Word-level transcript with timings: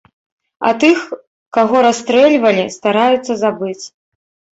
А 0.69 0.69
тых, 0.83 1.01
каго 1.57 1.81
расстрэльвалі, 1.87 2.65
стараюцца 2.77 3.37
забыць. 3.43 3.85